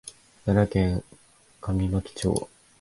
[0.45, 1.03] 奈良県
[1.61, 2.49] 上牧町